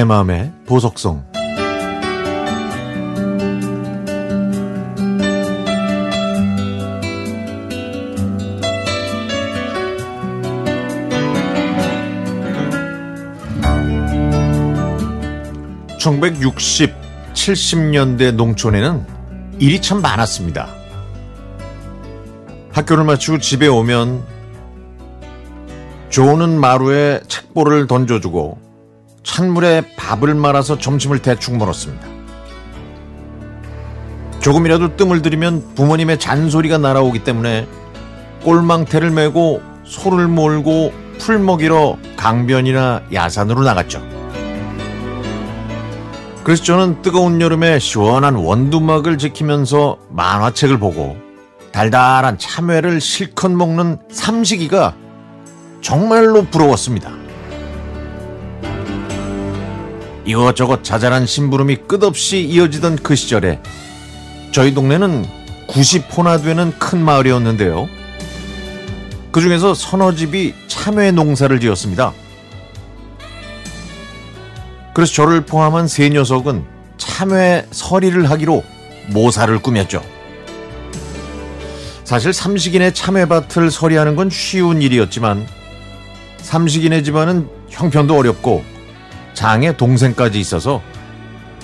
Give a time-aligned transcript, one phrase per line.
[0.00, 1.22] 내 마음의 보석성.
[15.98, 16.94] (1960)
[17.34, 19.04] (70년대) 농촌에는
[19.58, 20.66] 일이 참 많았습니다.
[22.72, 24.24] 학교를 마치고 집에 오면
[26.08, 28.69] 조는 마루에 책보를 던져주고
[29.22, 32.06] 찬물에 밥을 말아서 점심을 대충 먹었습니다.
[34.40, 37.68] 조금이라도 뜸을 들이면 부모님의 잔소리가 날아오기 때문에
[38.42, 44.02] 꼴망태를 메고 소를 몰고 풀 먹이러 강변이나 야산으로 나갔죠.
[46.42, 51.16] 그래서 저는 뜨거운 여름에 시원한 원두막을 지키면서 만화책을 보고
[51.70, 54.94] 달달한 참외를 실컷 먹는 삼식이가
[55.82, 57.19] 정말로 부러웠습니다.
[60.24, 63.60] 이것저것 자잘한 심부름이 끝없이 이어지던 그 시절에
[64.52, 65.24] 저희 동네는
[65.68, 67.88] 90호나 되는 큰 마을이었는데요.
[69.32, 72.12] 그 중에서 서너 집이 참외 농사를 지었습니다.
[74.92, 76.64] 그래서 저를 포함한 세 녀석은
[76.98, 78.64] 참외 서리를 하기로
[79.08, 80.02] 모사를 꾸몄죠.
[82.04, 85.46] 사실 삼식인의 참외밭을 서리하는 건 쉬운 일이었지만
[86.38, 88.64] 삼식인의 집안은 형편도 어렵고
[89.40, 90.82] 장에 동생까지 있어서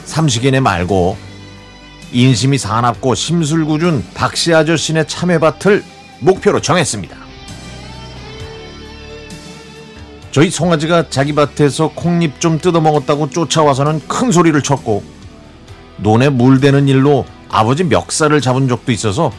[0.06, 1.14] 삼식인의 말고
[2.10, 5.84] 인심이 사납고 심술궂은 박씨 아저씨네 참외밭을
[6.20, 7.14] 목표로 정했습니다.
[10.30, 15.04] 저희 송아지가 자기 밭에서 콩잎 좀 뜯어먹었다고 쫓아와서는 큰 소리를 쳤고
[15.98, 19.30] 논에 물대는 일로 아버지 멱살을 잡은 적도 있어서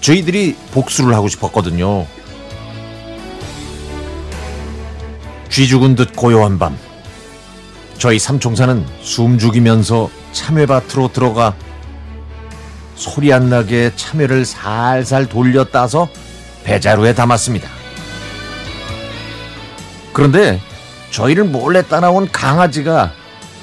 [0.00, 2.08] 저희들이 복수를 하고 싶었거든요.
[5.48, 6.76] 쥐 죽은 듯 고요한 밤.
[8.00, 11.54] 저희 삼총사는 숨 죽이면서 참외밭으로 들어가
[12.94, 16.08] 소리 안 나게 참외를 살살 돌려 따서
[16.64, 17.68] 배자루에 담았습니다.
[20.14, 20.58] 그런데
[21.10, 23.12] 저희를 몰래 따라온 강아지가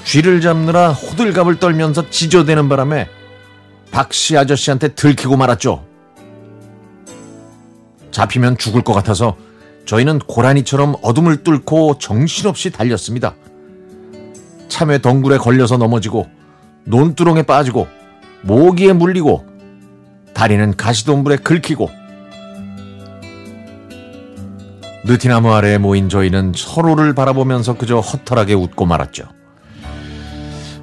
[0.04, 3.10] 쥐를 잡느라 호들갑을 떨면서 지저대는 바람에
[3.90, 5.84] 박씨 아저씨한테 들키고 말았죠.
[8.12, 9.36] 잡히면 죽을 것 같아서
[9.88, 13.34] 저희는 고라니처럼 어둠을 뚫고 정신없이 달렸습니다.
[14.78, 16.28] 참외 덩굴에 걸려서 넘어지고
[16.84, 17.88] 논두렁에 빠지고
[18.44, 19.44] 모기에 물리고
[20.36, 21.90] 다리는 가시덤불에 긁히고
[25.04, 29.24] 느티나무 아래에 모인 저희는 서로를 바라보면서 그저 허탈하게 웃고 말았죠.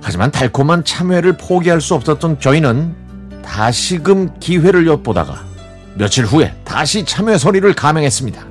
[0.02, 5.44] 하지만 달콤한 참외를 포기할 수 없었던 저희는 다시금 기회를 엿보다가
[5.94, 8.44] 며칠 후에 다시 참외 서리를 감행했습니다.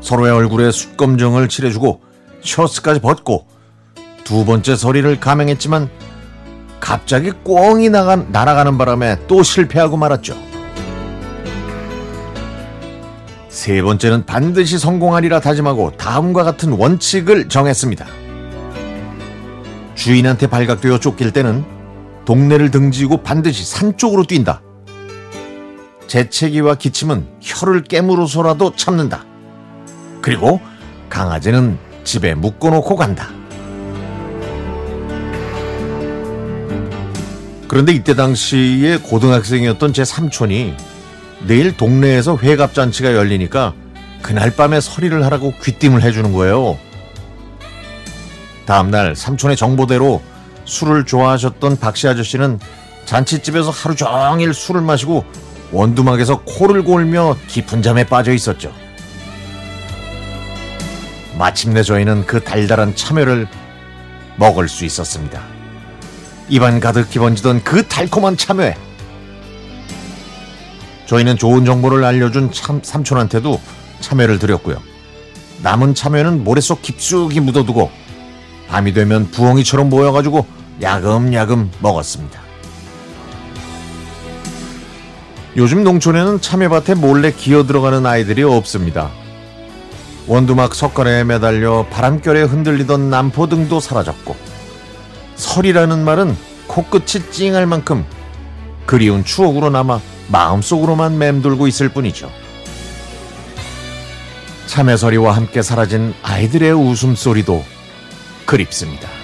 [0.00, 2.07] 서로의 얼굴에 숯검정을 칠해주고
[2.48, 3.46] 셔츠까지 벗고
[4.24, 5.90] 두 번째 서리를 감행했지만
[6.80, 10.36] 갑자기 꽁이 나가, 날아가는 바람에 또 실패하고 말았죠.
[13.48, 18.06] 세 번째는 반드시 성공하리라 다짐하고 다음과 같은 원칙을 정했습니다.
[19.94, 21.64] 주인한테 발각되어 쫓길 때는
[22.24, 24.62] 동네를 등지고 반드시 산 쪽으로 뛴다.
[26.06, 29.24] 재채기와 기침은 혀를 깨물어서라도 참는다.
[30.22, 30.60] 그리고
[31.10, 33.28] 강아지는 집에 묶어놓고 간다.
[37.68, 40.74] 그런데 이때 당시에 고등학생이었던 제 삼촌이
[41.46, 43.74] 내일 동네에서 회갑잔치가 열리니까
[44.22, 46.78] 그날 밤에 서리를 하라고 귀띔을 해주는 거예요.
[48.64, 50.22] 다음날 삼촌의 정보대로
[50.64, 52.58] 술을 좋아하셨던 박씨 아저씨는
[53.04, 55.26] 잔치집에서 하루 종일 술을 마시고
[55.72, 58.72] 원두막에서 코를 골며 깊은 잠에 빠져 있었죠.
[61.38, 63.46] 마침내 저희는 그 달달한 참외를
[64.36, 65.40] 먹을 수 있었습니다.
[66.48, 68.76] 입안 가득히 번지던 그 달콤한 참외.
[71.06, 73.60] 저희는 좋은 정보를 알려준 참, 삼촌한테도
[74.00, 74.82] 참외를 드렸고요.
[75.62, 77.90] 남은 참외는 모래 속 깊숙이 묻어두고
[78.68, 80.44] 밤이 되면 부엉이처럼 모여가지고
[80.82, 82.40] 야금야금 먹었습니다.
[85.56, 89.10] 요즘 농촌에는 참외밭에 몰래 기어 들어가는 아이들이 없습니다.
[90.28, 94.36] 원두막 석가래에 매달려 바람결에 흔들리던 남포등도 사라졌고
[95.36, 96.36] 설이라는 말은
[96.66, 98.04] 코끝이 찡할 만큼
[98.84, 102.30] 그리운 추억으로 남아 마음속으로만 맴돌고 있을 뿐이죠.
[104.66, 107.64] 참외서리와 함께 사라진 아이들의 웃음소리도
[108.44, 109.17] 그립습니다.